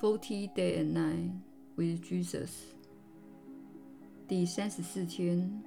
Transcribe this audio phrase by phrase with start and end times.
[0.00, 1.30] Forty Day and Night
[1.74, 2.50] with Jesus，
[4.28, 5.60] 第三十四天。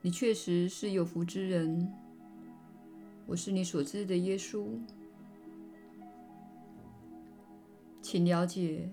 [0.00, 1.92] 你确实是有福之人。
[3.26, 4.64] 我是你所知的耶稣。
[8.00, 8.88] 请了解，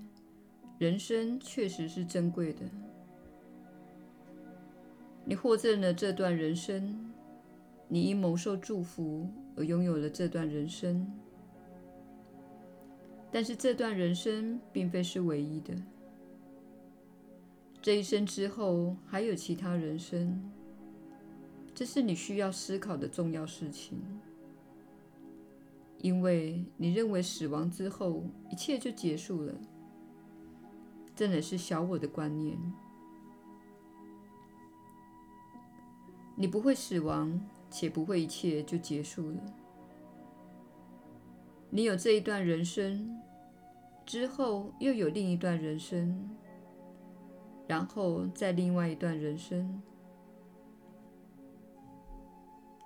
[0.79, 2.61] 人生确实是珍贵的。
[5.25, 7.13] 你获赠了这段人生，
[7.87, 11.05] 你因蒙受祝福而拥有了这段人生。
[13.31, 15.75] 但是这段人生并非是唯一的。
[17.79, 20.51] 这一生之后还有其他人生。
[21.75, 24.01] 这是你需要思考的重要事情，
[25.99, 29.53] 因为你认为死亡之后一切就结束了，
[31.15, 32.57] 这乃是小我的观念。
[36.35, 39.37] 你不会死亡，且不会一切就结束了。
[41.69, 43.15] 你有这一段人生，
[44.05, 46.29] 之后又有另一段人生，
[47.67, 49.81] 然后再另外一段人生。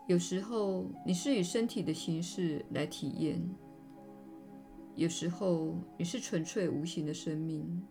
[0.05, 3.41] 有时候你是以身体的形式来体验，
[4.95, 7.81] 有时候你是纯粹无形的生命。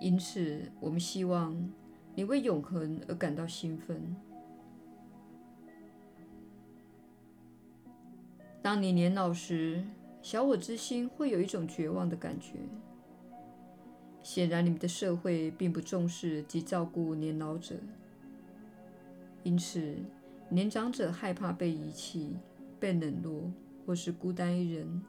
[0.00, 1.68] 因此，我们希望
[2.14, 4.16] 你为永恒而感到兴奋。
[8.70, 9.82] 当你年老时，
[10.22, 12.52] 小我之心会有一种绝望的感觉。
[14.22, 17.74] 显然，你们的社会并不重视及照顾年老者，
[19.42, 19.96] 因此，
[20.50, 22.36] 年长者害怕被遗弃、
[22.78, 23.50] 被冷落，
[23.84, 25.02] 或是孤单一人。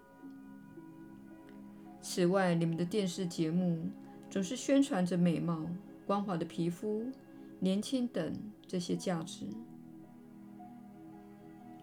[2.02, 3.92] 此外，你们的电视节目
[4.28, 5.68] 总是宣传着美貌、
[6.08, 7.06] 光滑的皮肤、
[7.60, 8.34] 年轻等
[8.66, 9.46] 这些价值。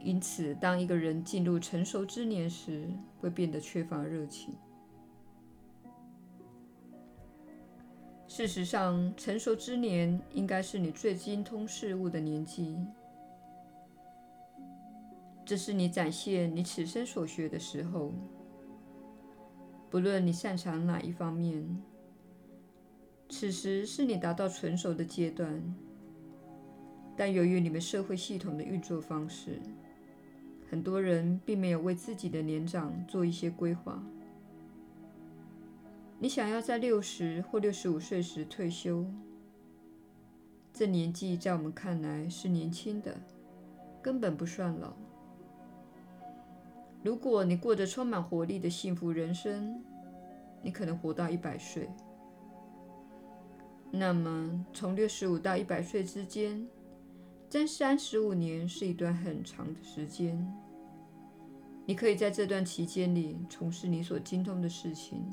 [0.00, 2.88] 因此，当一个人进入成熟之年时，
[3.20, 4.54] 会变得缺乏热情。
[8.26, 12.76] 事实上，成熟之年应该是你最精通事物的年纪。
[15.44, 18.12] 这是你展现你此生所学的时候，
[19.90, 21.66] 不论你擅长哪一方面，
[23.30, 25.74] 此时是你达到成熟的阶段。
[27.16, 29.60] 但由于你们社会系统的运作方式，
[30.70, 34.02] 很多人并没有为自己的年长做一些规划。
[36.18, 39.06] 你想要在六十或六十五岁时退休，
[40.72, 43.16] 这年纪在我们看来是年轻的，
[44.02, 44.92] 根本不算老。
[47.04, 49.80] 如果你过着充满活力的幸福人生，
[50.60, 51.88] 你可能活到一百岁。
[53.90, 56.66] 那么，从六十五到一百岁之间，
[57.50, 60.46] 这三十五年是一段很长的时间。
[61.86, 65.24] 你可以在这段期间里从事你所精通的事情，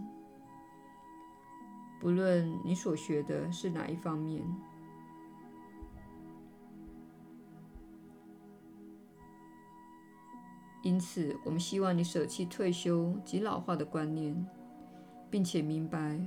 [2.00, 4.42] 不论你所学的是哪一方面。
[10.84, 14.48] 因此，我们希望你舍弃退休及老化的观念，
[15.30, 16.18] 并且明白，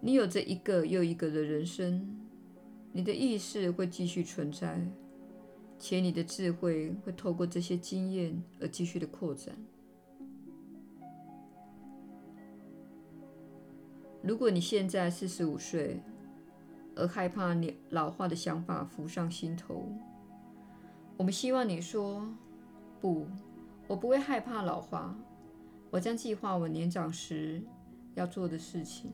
[0.00, 2.08] 你有着一个又一个的人生，
[2.96, 4.80] 你的意识会继续存在，
[5.78, 9.54] 且你的智慧会透过这些经验而继续的扩展。
[14.22, 16.00] 如果你现在四十五岁，
[16.94, 19.92] 而害怕你老化的想法浮上心头，
[21.18, 22.26] 我们希望你说。
[22.98, 23.26] 不，
[23.86, 25.14] 我不会害怕老化。
[25.90, 27.62] 我将计划我年长时
[28.14, 29.12] 要做的事情。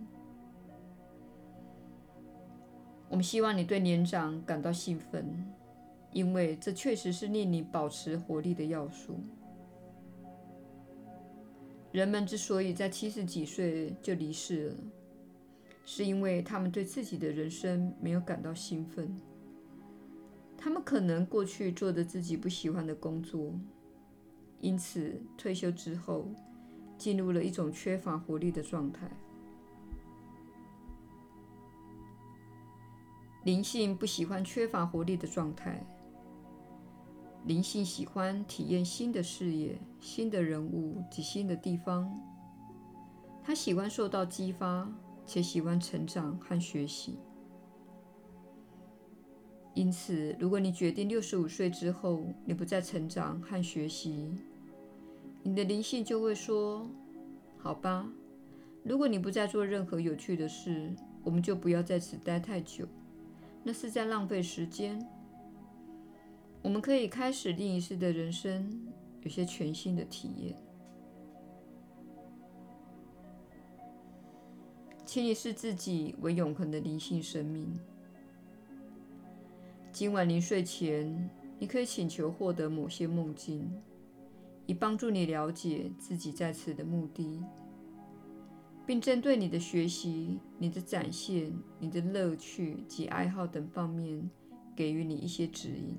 [3.12, 5.46] 我们希望你对年长感到兴奋，
[6.12, 9.20] 因为这确实是令你保持活力的要素。
[11.92, 14.76] 人们之所以在七十几岁就离世了，
[15.84, 19.14] 是因为他们对自己的人生没有感到兴奋。
[20.56, 23.52] 他们可能过去做着自己不喜欢的工作，
[24.62, 26.26] 因此退休之后
[26.96, 29.06] 进入了一种缺乏活力的状态。
[33.44, 35.84] 灵性不喜欢缺乏活力的状态，
[37.44, 42.08] 灵性喜欢体验新的事业、新的人物及新的地方。
[43.42, 44.88] 他喜欢受到激发，
[45.26, 47.18] 且喜欢成长和学习。
[49.74, 54.36] 因此，如果你决定六十五岁之后你不再成长和学习，
[55.42, 56.88] 你的灵性就会说
[57.58, 58.08] ：“好吧，
[58.84, 60.94] 如果你不再做任何有趣的事，
[61.24, 62.86] 我们就不要在此待太久，
[63.64, 64.99] 那是在浪费时间。”
[66.62, 68.87] 我们可以开始另一世的人生，
[69.23, 70.56] 有些全新的体验。
[75.05, 77.79] 请你视自己为永恒的灵性生命。
[79.91, 81.29] 今晚临睡前，
[81.59, 83.70] 你可以请求获得某些梦境，
[84.64, 87.44] 以帮助你了解自己在此的目的，
[88.87, 94.29] 并针对你的学习、你的展现、你的乐趣及爱好等方面，
[94.75, 95.99] 给予你一些指引。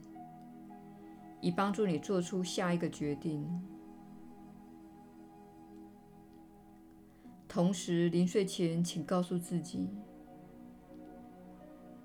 [1.41, 3.45] 以帮助你做出下一个决定。
[7.49, 9.89] 同时，临睡前，请告诉自己：“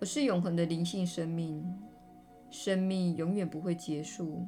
[0.00, 1.64] 我是永恒的灵性生命，
[2.50, 4.44] 生命永远不会结束。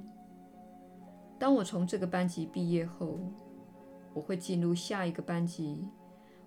[1.38, 3.18] 当我从这个班级毕业后，
[4.12, 5.86] 我会进入下一个班级，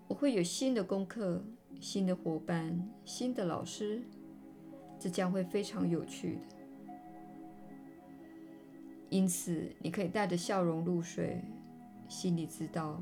[0.07, 1.43] 我会有新的功课、
[1.79, 4.01] 新的伙伴、新的老师，
[4.99, 6.41] 这将会非常有趣的。”
[9.09, 11.41] 因此，你可以带着笑容入睡，
[12.07, 13.01] 心里知道，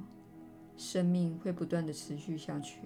[0.76, 2.82] 生命会不断地持续下去。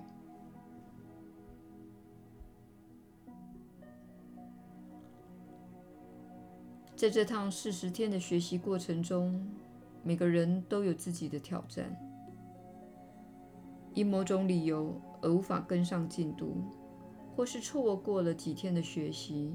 [6.95, 9.45] 在这趟四十天的学习过程中，
[10.03, 11.95] 每个人都有自己的挑战，
[13.95, 16.57] 因某种理由而无法跟上进度，
[17.35, 19.51] 或是错过了几天的学习，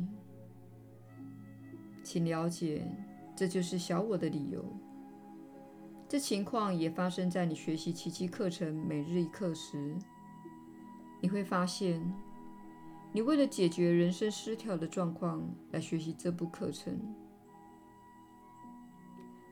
[2.02, 2.84] 请了解。
[3.36, 4.62] 这就是小我的理由。
[6.06, 9.96] 这情况也发生在你学习奇迹课程每日一课时。
[11.22, 12.02] 你会发现，
[13.12, 16.98] 你为了解决人生失调的状况来学习这部课程，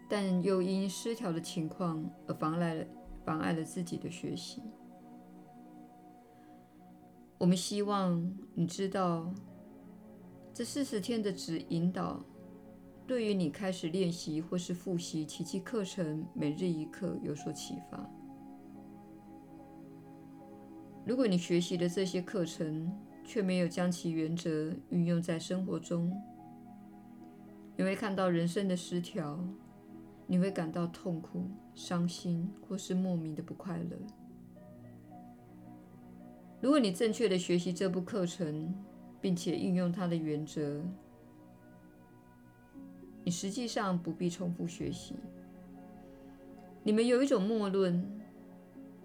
[0.07, 2.85] 但又因失调的情况而妨碍了
[3.29, 4.63] 妨碍了自己的学习。
[7.37, 9.31] 我们希望你知道，
[10.55, 12.25] 这四十天的指引导。
[13.07, 18.11] 对于你开始练习或是复习奇迹课程每日一课有所启发。
[21.07, 22.91] 如果你学习的这些课程
[23.25, 26.11] 却没有将其原则运用在生活中，
[27.77, 29.39] 你会看到人生的失调，
[30.31, 31.43] 你会感到痛苦、
[31.75, 33.97] 伤心或是莫名的不快乐。
[36.61, 38.75] 如果你正确的学习这部课程，
[39.23, 40.83] 并且运用它的原则，
[43.25, 45.15] 你实际上不必重复学习。
[46.83, 48.07] 你们有一种默论，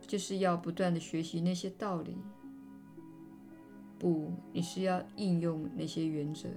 [0.05, 2.17] 就是要不断地学习那些道理。
[3.97, 6.49] 不，你是要应用那些原则。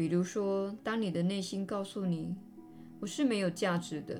[0.00, 2.34] 比如说，当你的内心告诉你
[3.00, 4.18] “我是没有价值的”，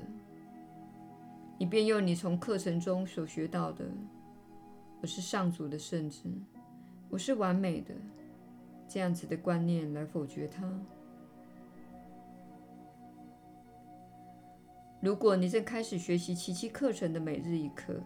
[1.59, 3.87] 你便用你从课程中所学到的
[5.01, 6.29] “我是上主的圣子
[7.09, 7.95] ”，“我是完美的”。
[8.87, 10.71] 这样子的观念来否决它。
[15.01, 17.99] 如果你正开始学习奇迹课程的每日一课，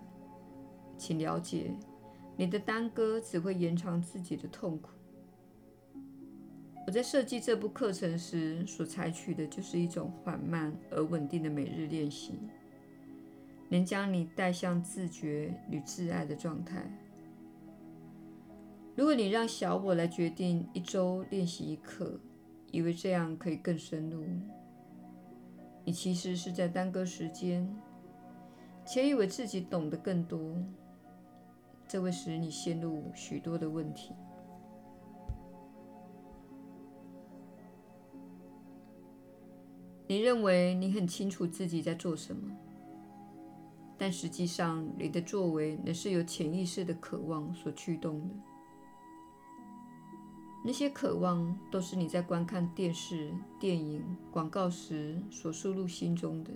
[0.96, 1.72] 请了解，
[2.36, 4.90] 你的耽搁只会延长自己的痛苦。
[6.86, 12.34] 我在设计这部课程时所采取的就是一种缓慢而稳定的每日练习，
[13.70, 16.84] 能将你带向自觉与自爱的状态。
[18.94, 22.20] 如果你让小我来决定一周练习一课，
[22.70, 24.22] 以为这样可以更深入，
[25.84, 27.66] 你其实是在耽搁时间，
[28.84, 30.54] 且以为自己懂得更多，
[31.88, 34.12] 这会使你陷入许多的问题。
[40.06, 42.54] 你认为你很清楚自己在做什么，
[43.96, 48.34] 但实际上你的作为乃是由潜意识的渴望所驱动的。
[50.66, 56.50] 那些渴望都是你在观看电视、电影、广告时所输入心中的。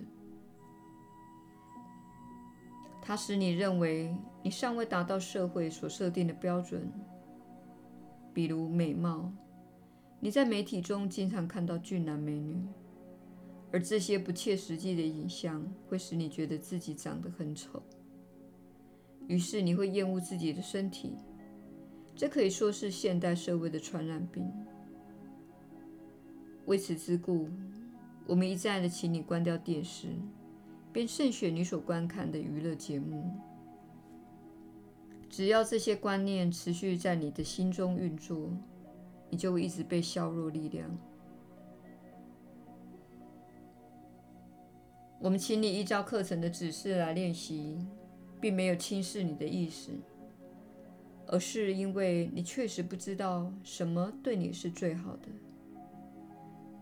[3.01, 6.91] 它使你认为你尚未达到社会所设定的标准，
[8.33, 9.31] 比如美貌。
[10.19, 12.67] 你在媒体中经常看到俊男美女，
[13.71, 17.81] 而这些不切实际的影像会使你觉得自己长得很丑，
[19.27, 21.13] 于是你会厌恶自己的身体。
[22.15, 24.51] 这可以说是现代社会的传染病。
[26.65, 27.47] 为此之故，
[28.25, 30.07] 我们一再的请你关掉电视，
[30.91, 33.31] 并慎选你所观看的娱乐节目。
[35.29, 38.51] 只要这些观念持续在你的心中运作，
[39.29, 40.89] 你就会一直被削弱力量。
[45.19, 47.77] 我们请你依照课程的指示来练习，
[48.39, 49.91] 并没有轻视你的意思。
[51.27, 55.27] 而是因为你确实不知道什么对你是最好的，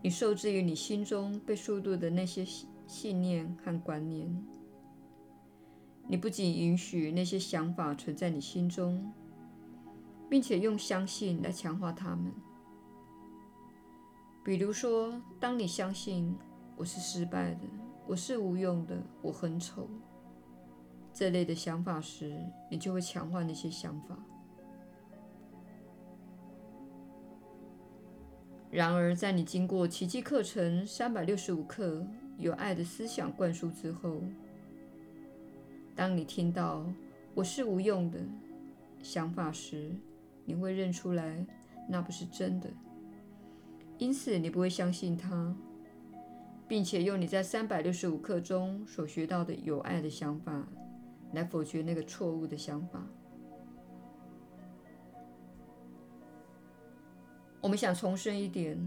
[0.02, 2.46] 你受制于你心中被输入的那些
[2.86, 4.26] 信念和观念。
[6.06, 9.12] 你不仅允许那些想法存在你心中，
[10.30, 12.32] 并且用相信来强化它们。
[14.42, 16.34] 比如说，当你相信
[16.74, 17.60] 我是失败的，
[18.08, 19.86] 我是无用的，我很丑，
[21.12, 24.16] 这类的想法时，你就会强化那些想法。
[28.70, 32.02] 然而，在你经过奇迹课程三百六十五课
[32.38, 34.22] 有爱的思想灌输之后，
[35.94, 36.86] 当你听到
[37.36, 38.18] “我是无用的”
[39.04, 39.94] 想法时，
[40.46, 41.44] 你会认出来
[41.86, 42.70] 那不是真的，
[43.98, 45.54] 因此你不会相信它，
[46.68, 50.68] 并且用你在三百六十五课中所学到的有爱的想法
[51.32, 53.02] 来否决那个错误的想法。
[57.60, 58.78] 我们想重申一点：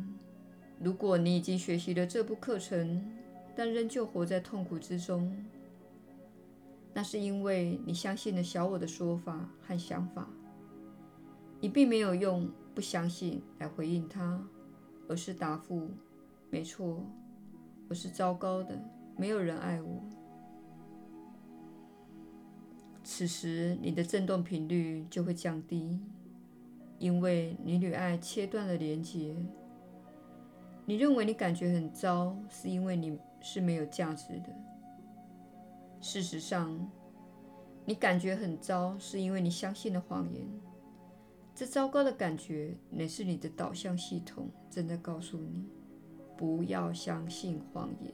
[0.79, 3.03] 如果你已经学习了这部课程，
[3.55, 5.35] 但仍旧活在痛苦之中，
[6.93, 10.27] 那是因为你相信了小我的说法和想法，
[11.59, 14.41] 你并没有用不相信来回应他，
[15.09, 15.89] 而是答复
[16.50, 17.05] ：“没错，
[17.91, 18.81] 我是糟糕的，
[19.17, 20.01] 没有人爱我。”
[23.03, 26.00] 此时，你的振动频率就会降低，
[27.00, 29.36] 因为你与爱切断了连结。
[30.86, 34.55] 你认为你感觉很糟，是因为你是没有价值的。
[36.00, 36.89] 事实上，
[37.83, 40.48] 你感觉很糟，是因为你相信了谎言。
[41.53, 45.65] 这糟糕的感觉，乃是你的导向系统正在告诉你：
[46.41, 48.12] 不要相信谎言。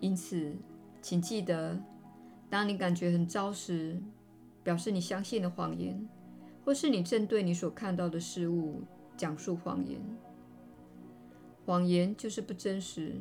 [0.00, 0.56] 因此，
[1.02, 1.78] 请记得，
[2.48, 4.00] 当你感觉很糟时，
[4.64, 6.08] 表示你相信了谎言，
[6.64, 8.80] 或是你正对你所看到的事物。
[9.14, 10.00] 讲述谎言，
[11.66, 13.14] 谎言就是不真实。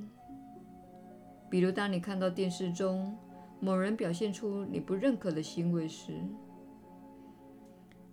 [1.49, 3.17] 比如，当你看到电视中
[3.59, 6.13] 某人表现出你不认可的行为时，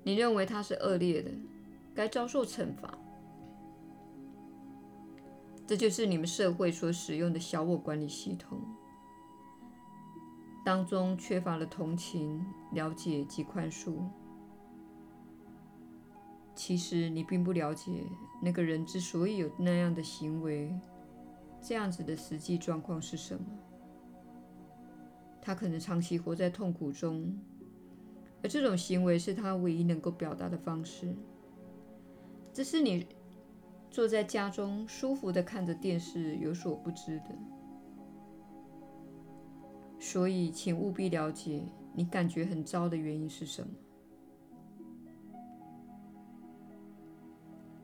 [0.03, 1.31] 你认为他是恶劣的，
[1.95, 2.99] 该遭受惩罚。
[5.67, 8.61] 这就是你们社会所使用的小我管理系统，
[10.65, 13.97] 当中缺乏了同情、了解及宽恕。
[16.55, 18.05] 其实你并不了解
[18.43, 20.79] 那个人之所以有那样的行为，
[21.63, 23.45] 这样子的实际状况是什么。
[25.41, 27.35] 他可能长期活在痛苦中，
[28.43, 31.15] 而这种行为是他唯一能够表达的方式。
[32.53, 33.07] 这是你
[33.91, 37.25] 坐在家中舒服的看着电视有所不知的。
[39.99, 41.63] 所以，请务必了解
[41.95, 43.69] 你感觉很糟的原因是什么。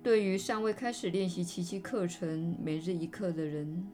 [0.03, 3.87] 对于尚未开始练习奇迹课程每日一课的人，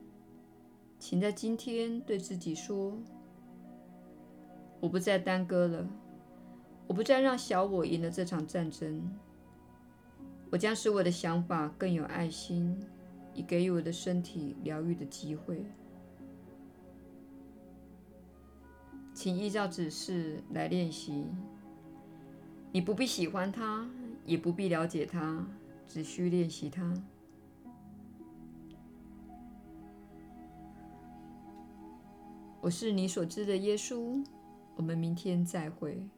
[0.98, 2.96] 请在今天对自己说
[4.80, 5.86] ：“我不再耽搁了，
[6.86, 9.10] 我不再让小我赢了这场战争。
[10.50, 12.78] 我将使我的想法更有爱心，
[13.34, 15.64] 以给予我的身体疗愈的机会。
[19.12, 21.26] 请依照指示来练习。
[22.72, 23.88] 你不必喜欢它，
[24.24, 25.46] 也不必了解它。”
[25.86, 26.94] 只需练习它。
[32.62, 34.24] 我是你所知的耶稣。
[34.76, 36.08] 我们明天再会。